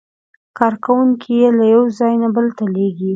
کارکوونکي 0.57 1.31
یې 1.39 1.49
له 1.57 1.65
یو 1.73 1.83
ځای 1.97 2.13
نه 2.23 2.29
بل 2.35 2.47
ته 2.57 2.63
لېږي. 2.73 3.09